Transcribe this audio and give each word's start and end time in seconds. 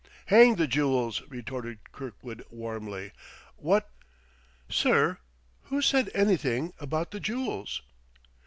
"Hang 0.25 0.55
the 0.55 0.65
jewels!" 0.65 1.21
retorted 1.29 1.91
Kirkwood 1.91 2.43
warmly. 2.49 3.11
"What" 3.55 3.91
"Sir, 4.67 5.19
who 5.65 5.79
said 5.79 6.09
anything 6.15 6.73
about 6.79 7.11
the 7.11 7.19
jewels?" 7.19 7.83